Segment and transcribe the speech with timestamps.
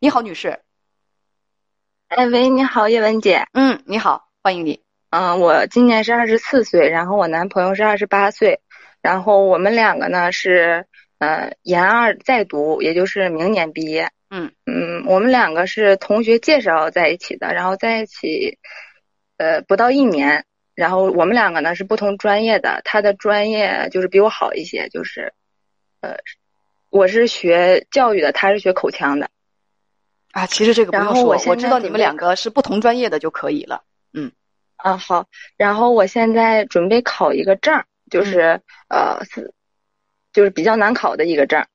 [0.00, 0.60] 你好，女士。
[2.06, 3.44] 哎喂，你好，叶文姐。
[3.52, 4.80] 嗯，你好，欢迎你。
[5.10, 8.60] 嗯，我今年是二十四岁，然后我男朋友是二十八岁，
[9.02, 10.86] 然后我们两个呢是
[11.18, 14.08] 呃研二在读，也就是明年毕业。
[14.30, 18.56] 嗯嗯，我们两个是同学介绍在一起的，然后在一起
[19.36, 20.44] 呃不到一年，
[20.76, 25.34] 然后我们两个呢是不同专业的，他的专业就是比我好一些，就是
[26.02, 26.18] 呃
[26.88, 29.28] 我是学教育的，他是学口腔的。
[30.38, 33.82] 啊，其实这个不用说，我我知道你们两个是不同专业的就可以了。
[34.12, 34.30] 嗯。
[34.76, 39.52] 啊好，然后我现在准备考一个证，就是呃是，
[40.32, 41.66] 就是比较难考的一个证，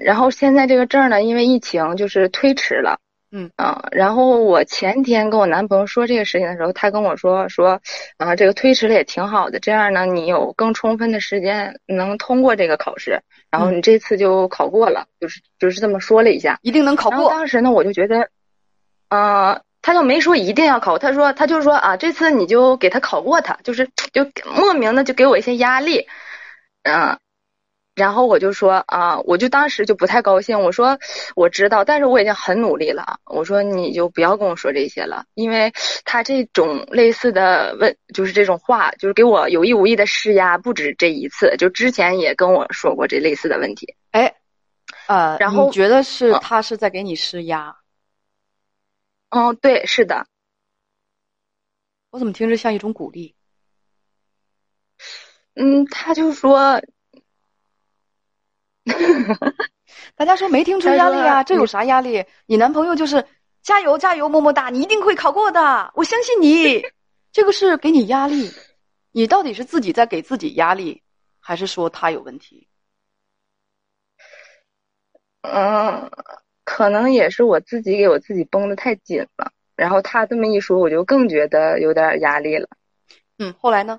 [0.00, 2.98] 然后现在这个证呢，因为疫情就是推迟了，
[3.32, 7.80] 嗯啊，然后我前天跟我男朋友说这个事情的时候，他跟我说说
[8.18, 17.30] 啊这个推迟了也挺好的，这样呢你有更充分的时间能通过这个考试，然后你这次就考过了，就是就是这么说了一下，一定能考过。
[17.30, 18.28] 当时呢我就觉得，
[19.08, 19.62] 啊。
[19.84, 24.24] 他就没说一定要考，他说他就说啊，这次你就给他考过他，就是就
[24.54, 26.06] 莫名的就给我一些压力，
[26.84, 27.18] 嗯，
[27.94, 30.98] 然后我就说啊，我就当时就不太高兴，我说
[31.36, 35.72] 我知道，但是我已经很努力了，我说你就不要跟我说这些了，因为
[36.04, 43.94] 他这种类似的问就是这种话，就是给我有意无意的施压，不止这一次，就之前也跟我说过这类似的问题。
[44.10, 44.34] 哎，
[45.06, 47.76] 呃，然后你觉得是他是在给你施压？
[49.28, 50.26] 嗯，对，是的。
[52.10, 53.34] 我怎么听着像一种鼓励？
[55.54, 56.82] 嗯，他就说，
[60.16, 61.42] 大家说没听出压力啊？
[61.44, 62.24] 这有啥压力？
[62.46, 63.24] 你男朋友就是
[63.62, 66.82] 加油加油，么么哒，你一定会考过的，我相信你。
[67.32, 68.50] 这个是给你压力，
[69.12, 71.02] 你到底是自己在给自己压力，
[71.40, 72.68] 还是说他有问题？
[75.42, 76.10] 嗯。
[76.64, 82.68] 可能也是我自己给我自己绷得太紧了，然后他这么一说，我就更觉得有点压力了。
[83.38, 83.98] 嗯，后来呢？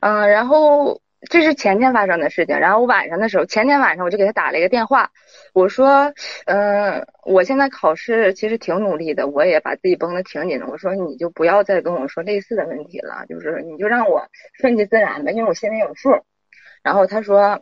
[0.00, 2.58] 嗯，然后这是前天发生的事情。
[2.58, 5.10] 然后我晚上的时候，前天晚上我就给他打了一个电话，
[5.52, 6.12] 我说
[6.46, 10.66] ：“嗯，我现在考试其实挺努力的，我也把自己绷得挺紧的。
[10.66, 16.10] 我说你就不要再跟我说类似的问题了，就是你就让我顺其自然吧，因为我心里有数。”
[16.82, 17.60] 然后他说：“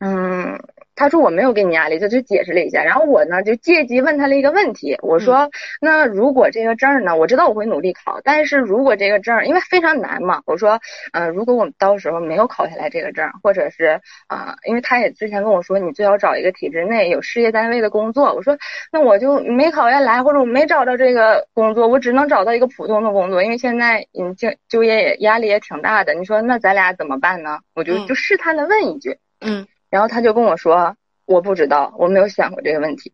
[0.00, 0.60] 嗯。”
[0.96, 2.82] 他说我没有给你压力，他就解释了一下。
[2.82, 5.48] 然后我呢就借机问他了一个问题，我说
[5.80, 10.80] 那如果这个证呢，我知道我会努力考，但是如果这个证因为非常难嘛，我说
[11.12, 18.56] 呃如果我们到时候没有考下来这个证，或者是啊，因为他也之前跟我说你最好找一个体制内有事业单位的工作，我说
[18.90, 27.58] 那我就没考下来，或者我没找到这个工作，我只能找到一个普通的工作，因为现在嗯就就业也压力也挺大的，你说那咱俩怎么办呢？
[27.74, 29.66] 我就就试探的问一句，嗯。
[29.88, 33.12] 然后他就跟我说：“我不知道，我没有想过这个问题。”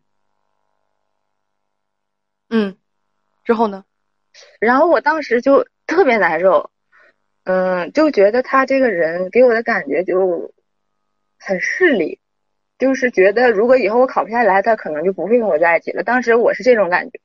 [2.49, 2.77] 嗯，
[3.43, 3.85] 之后呢？
[4.59, 6.71] 然后我当时就特别难受，
[7.43, 10.51] 嗯，就觉得他这个人给我的感觉就
[11.39, 12.19] 很势利，
[12.79, 16.03] 就是觉得如果以后我考不下来，他可能就不会跟我在一起了。
[16.03, 17.19] 当时我是这种感觉。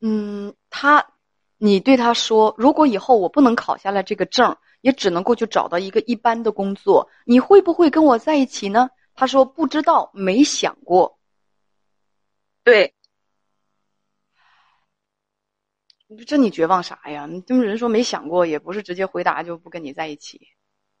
[0.00, 1.06] 嗯，他，
[1.58, 8.90] 你对他说：“如果以后我不能考下来这个证。”也只能够去找到一个一般的工作，你会不会跟我在一起呢？
[9.14, 11.18] 他说不知道，没想过。
[12.62, 12.92] 对，
[16.26, 17.24] 这你绝望啥呀？
[17.24, 20.48] 你这么人说没想过，也不是直接回答就不跟你在一起，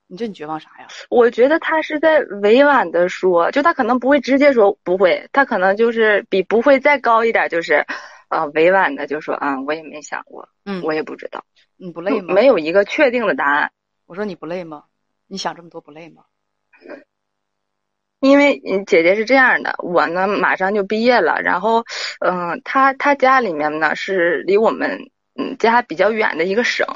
[0.06, 0.88] 你这你绝望啥呀？
[1.10, 7.84] 我觉得他是在委婉的说，就他可能不会直接说不会，他可能就是比不会再高一点，就是
[8.34, 11.44] 啊委婉的就说啊我也没想过，嗯，我也不知道。
[11.76, 12.34] 你不累吗？
[12.34, 13.70] 没有一个确定的答案。
[14.06, 14.84] 我说你不累吗？
[15.26, 16.24] 你想这么多不累吗？
[18.20, 21.84] 因为姐姐是这样的，我呢马上就毕业了，然后，
[22.20, 26.86] 嗯，他他家里面呢是离我们嗯家比较远的一个省，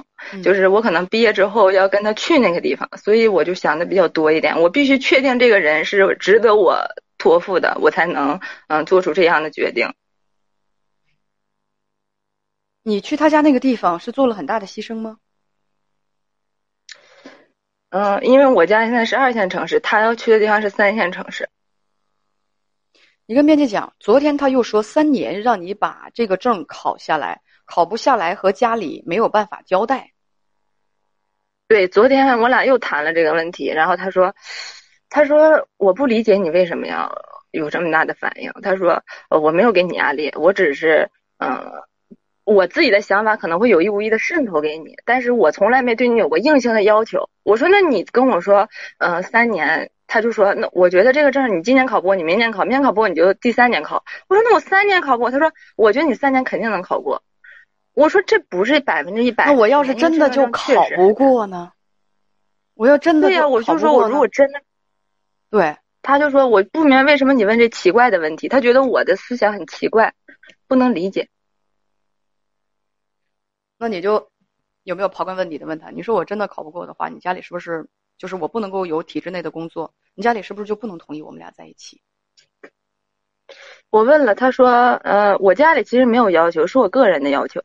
[0.43, 6.79] 就是我可能毕业之后要跟他去那个地方，所以我就想的比较多一点，我必须确定这个人是值得我
[7.19, 9.93] 托付的，我才能嗯做出这样的决定。
[12.89, 15.19] 你去他家那个地方是做了很大的牺牲吗？
[17.91, 21.47] 嗯，因为我家现在是二线城市，他要去的地方是三线城市。
[23.27, 30.15] 你跟编辑讲，昨天他又说三年让你把这个证考下来，考不下来和家里没有办法交代。
[31.67, 34.35] 对，昨天我俩又谈了这个问题，然后他说，
[35.11, 37.07] 他说我不理解你为什么要
[37.51, 38.51] 有这么大的反应。
[38.63, 38.99] 他说，
[39.29, 41.07] 我没有给你压力，我只是
[41.37, 41.71] 嗯。
[42.49, 47.29] 我自己的想法可能会有意无意的渗透给你，但是我从来没对你有过硬性的要求。
[47.43, 54.03] 我说，那你跟我说，嗯，三年他就说，那我觉得这个证你今年考不过，你明年考，明年考不过你就第三年考。
[54.29, 57.23] 我说那我三年考不过，他说我觉得你三年肯定能考过。
[57.93, 59.45] 我说这不是百分之一百。
[59.45, 61.73] 那我要是真的就考不过呢？
[62.73, 64.61] 我要真的对呀，我就说我如果真的，
[65.51, 70.15] 对，他就说我不明白为什么你问这奇怪的问题，他觉得我的思想很奇怪，
[70.67, 71.29] 不能理解。
[73.79, 74.31] 那你就
[74.83, 75.91] 有没有刨根问底的问他？
[75.91, 77.87] 你说我真的考不过的话，你家里是不是
[78.19, 79.95] 就是我不能够有体制内的工作？
[80.15, 82.01] 你家里是不是就不能同意我们俩在一起？
[83.91, 87.63] 我问了，他说，呃，我家里其实没有要求，是我个人的要求。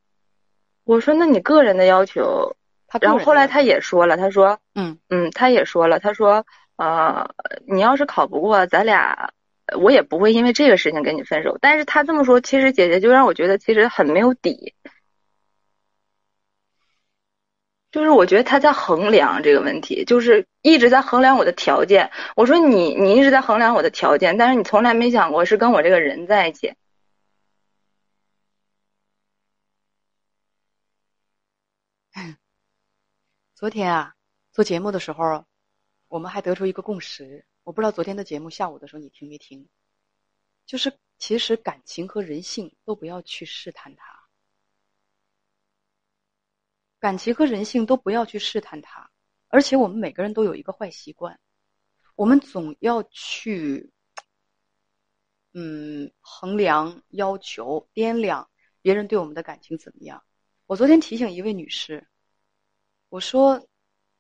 [0.86, 2.56] 我说，那你个人的要求，
[3.02, 6.46] 然后后来他也说了，他说，嗯嗯，他也说了，他说，
[6.78, 7.28] 呃，
[7.68, 9.34] 你要是考不过，咱俩
[9.78, 11.58] 我也不会因为这个事情跟你分手。
[11.60, 14.74] 但是他这么说，其实姐姐就让我觉得其实很没有底。
[17.94, 22.10] 就是我觉得他在衡量这个问题，就是一直在衡量我的条件。
[22.36, 26.74] 我说你，你一直在衡量我的条件，但是你从来没想过是跟我这个人在一起。
[33.54, 34.16] 昨天啊，
[34.52, 35.46] 做节目的时候，
[36.08, 37.46] 我们还得出一个共识。
[37.64, 39.70] 我不知道昨天的节目下午的时候你听没听？
[40.66, 44.13] 就是其实感情和人性都不要去试探它。
[47.04, 49.12] 感情和人性都不要去试探它，
[49.50, 51.38] 而且我们每个人都有一个坏习惯，
[52.16, 53.92] 我们总要去，
[55.52, 58.50] 嗯，衡量、要求、掂量
[58.82, 60.24] 别人对我们的感情怎么样。
[60.66, 62.08] 我昨天提醒一位女士，
[63.10, 63.68] 我说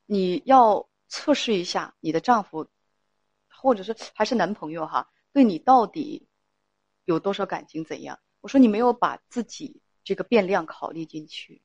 [0.06, 2.68] 你要测试一下你的丈夫，
[3.48, 6.28] 或者是还是男朋友哈，对你到底
[7.06, 8.20] 有多少感情怎样？
[8.42, 11.62] 我说你没有把自己这个变量考虑进去。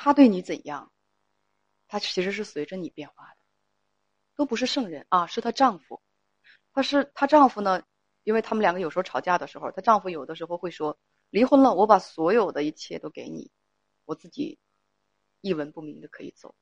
[0.00, 0.92] 他对你怎样，
[1.88, 3.36] 他其实是随着你变化的，
[4.36, 6.00] 都不是圣人啊，是她丈夫，
[6.72, 7.82] 她是她丈夫呢，
[8.22, 10.96] 因为他们两个有时候吵架的时候，她丈夫有的时候会说
[11.30, 13.50] 离婚了，我把所有的一切都给你，
[14.04, 14.60] 我自己
[15.40, 16.54] 一文不名的可以走。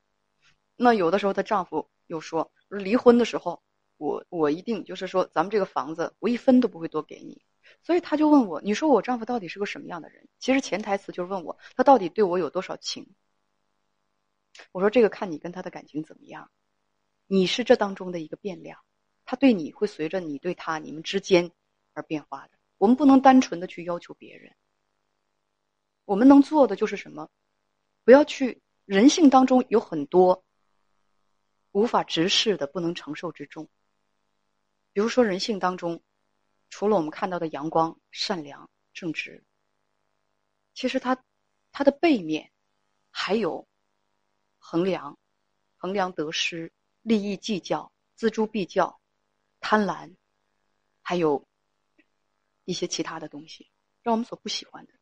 [0.74, 3.62] 那有的时候她丈夫又说离婚的时候，
[3.98, 7.44] 我我一定就是说咱们这个房子我一分都不会多给你。
[7.82, 10.26] 所以他就问我，你说我丈夫到底是个什么样的人？
[10.38, 13.14] 其实潜台词就是问我，他到底对我有多少情？
[14.72, 16.50] 我说这个看你跟他的感情怎么样，
[17.26, 18.78] 你是这当中的一个变量，
[19.24, 21.50] 他对你会随着你对他你们之间
[21.92, 22.58] 而变化的。
[22.78, 24.54] 我们不能单纯的去要求别人，
[26.04, 27.28] 我们能做的就是什么？
[28.04, 30.44] 不要去人性当中有很多
[31.72, 33.68] 无法直视的不能承受之重，
[34.92, 36.02] 比如说人性当中，
[36.70, 39.44] 除了我们看到的阳光、善良、正直，
[40.74, 41.24] 其实它
[41.72, 42.52] 它的背面
[43.10, 43.66] 还有。
[44.68, 45.16] 衡量、
[45.76, 46.72] 衡量得失、
[47.02, 48.98] 利益计较、锱铢必较、
[49.60, 50.12] 贪婪，
[51.02, 51.46] 还有
[52.64, 53.70] 一些其他的东西，
[54.02, 54.92] 让我们所不喜欢的。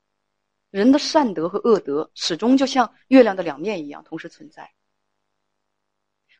[0.69, 4.71] 人的善德和恶德始终就像月亮的两面一样，同时存在。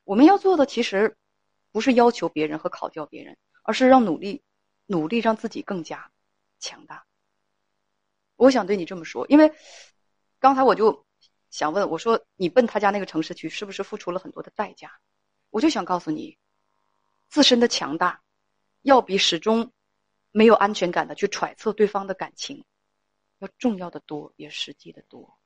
[0.05, 1.17] 我们要做的其实
[1.73, 4.45] 不是要求别人和考教别人，而是让努力、
[4.85, 6.11] 努力让自己更加
[6.59, 7.07] 强大。
[8.37, 9.51] 我想对你这么说，因为
[10.39, 11.07] 刚才我就。
[11.55, 14.91] 想问我说，你奔他家那个城市去，是不是付出了很多的代价？
[15.51, 16.37] 我就想告诉你，
[17.29, 18.21] 自身的强大，
[18.83, 19.71] 要比始终
[20.33, 22.65] 没有安全感的去揣测对方的感情，
[23.39, 25.39] 要重要的多，也实际的多。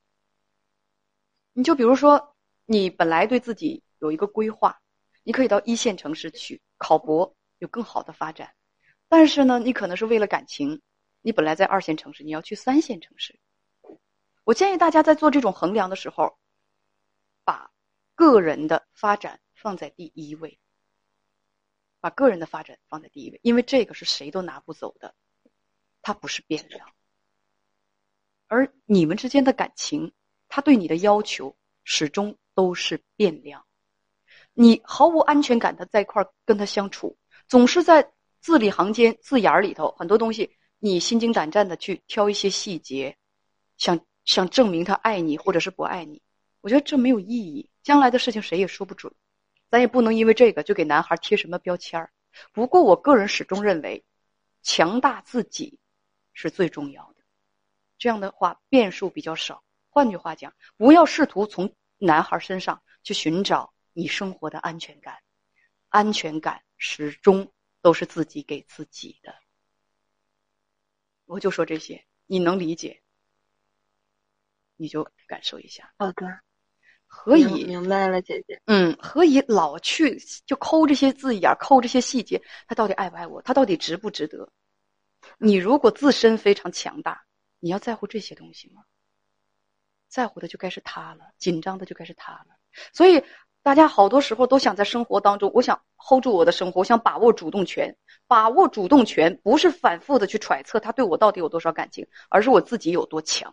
[1.53, 4.81] 你就比如说，你本来对自己有一个规划，
[5.25, 8.51] 你可以到一线城市去考博，有更好的发展。
[9.11, 10.81] 但是呢，你可能是为了感情，
[11.21, 13.39] 你本来在二线城市，你要去三线城市。
[14.49, 16.39] 我建议大家在做这种衡量的时候，
[17.45, 17.71] 把
[18.15, 20.59] 个人的发展放在第一位，
[22.01, 25.15] 把个人的发展放在第一位，因为这个是谁都拿不走的，
[26.01, 26.91] 它不是变量。
[28.47, 30.15] 而你们之间的感情，
[30.49, 33.67] 他对你的要求始终都是变量。
[34.55, 43.15] 你毫无安全感的在一块儿跟他相处，总是在字里行间、字眼儿里头很多东西，你心惊胆战的去挑一些细节，
[43.77, 44.01] 想。
[44.29, 46.21] 想证明他爱你，或者是不爱你，
[46.61, 47.71] 我觉得这没有意义。
[47.83, 49.11] 将来的事情谁也说不准，
[49.71, 52.13] 咱也不能因为这个就给男孩贴什么标签儿。
[52.53, 54.05] 不过，我个人始终认为，
[54.63, 55.79] 强大自己
[56.35, 57.23] 是最重要的。
[57.97, 59.65] 这样的话，变数比较少。
[59.89, 65.17] 换句话讲，不要试图从男孩身上去寻找你生活的安全感，
[65.89, 69.35] 安全感始终都是自己给自己的。
[71.25, 73.03] 我就说这些，你能理解？
[74.79, 75.93] 你就感受一下。
[75.99, 76.27] 好的，
[77.07, 78.63] 何以明白了，姐姐？
[78.65, 82.41] 嗯，何以老去就抠这些字眼，抠这些细节？
[82.67, 83.43] 他到底爱不爱我？
[83.43, 84.49] 他到底值不值得？
[85.37, 87.25] 你如果自身非常强大，
[87.59, 88.85] 你要在乎这些东西吗？
[90.09, 92.47] 在乎的就该是他了，紧张的就该是他了。
[92.93, 93.23] 所以
[93.63, 97.95] 大家好多时候都想在生活当中，我想 hold 住我的生活，我想把握主动权。
[98.27, 103.53] 把握主动权不是反复的去揣测他对我到底有多少感情，而是我自己有多强。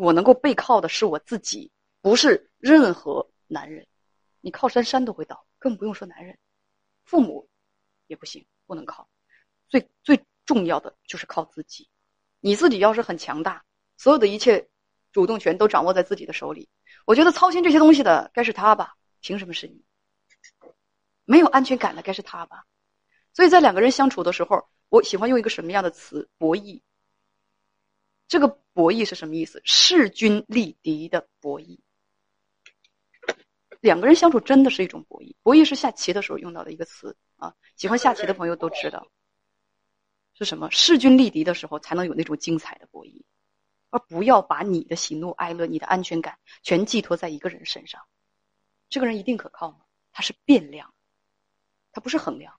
[0.00, 3.86] 我能够背靠的是我自己，不是任何男人。
[4.40, 6.38] 你靠山山都会倒，更不用说男人，
[7.04, 7.50] 父母
[8.06, 9.06] 也不行，不能靠。
[9.68, 11.86] 最最重要的就是靠自己。
[12.40, 13.62] 你自己要是很强大，
[13.98, 14.70] 所有的一切
[15.12, 16.70] 主动权都掌握在自己的手里。
[17.04, 18.96] 我觉得操心这些东西的该是他吧？
[19.20, 19.84] 凭什么是你？
[21.26, 22.64] 没有安全感的该是他吧？
[23.34, 26.30] 所以在两个人相处的时候，我喜欢用一个什么样的词？
[26.38, 26.80] 博弈。
[28.26, 29.60] 这个博弈是什么意思？
[29.62, 31.78] 势均力敌的博弈。
[33.80, 35.34] 两个人相处真的是一种博弈。
[35.42, 39.06] 博弈是下棋的时候用到的一个词啊，喜欢下棋的朋友都知道
[40.32, 40.70] 是什么。
[40.70, 43.22] 势均力敌的时候才能有那种精彩的博弈，
[43.90, 48.00] 而不要把你的喜怒哀乐、你的安全感全寄托在一个人身上。
[48.88, 49.80] 这个人一定可靠吗？
[50.10, 50.94] 他是变量，
[51.92, 52.58] 他不是衡量。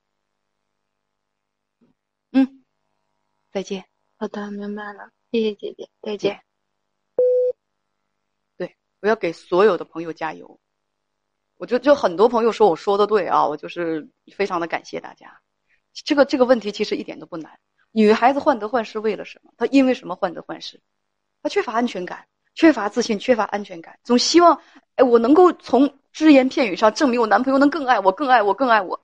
[2.32, 2.64] 嗯，
[3.52, 3.86] 再见。
[4.18, 6.42] 好的，明白了，谢谢姐姐，再见。
[8.58, 10.60] 对，我要给所有的朋友加油。
[11.56, 15.40] 我就就很多朋友说我说的对啊，我就是非常的感谢大家。
[15.94, 17.58] 这个这个问题其实一点都不难。
[17.92, 19.54] 女孩子患得患失为了什么？
[19.56, 20.82] 她因为什么患得患失？
[21.42, 24.60] 她缺乏安全感，缺乏自信，缺乏安全感，总希望
[24.96, 29.02] 哎，我能够从只言片语上证明我男朋友能更爱我，更爱我，更爱我。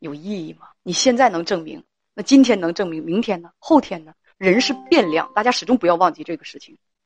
[0.00, 0.70] 有意义吗？
[0.82, 1.84] 你现在能证明？
[2.14, 3.04] 那今天能证明？
[3.04, 3.52] 明天呢？
[3.60, 4.12] 后天呢？
[4.38, 6.78] 人是变量，大家始终不要忘记这个事情。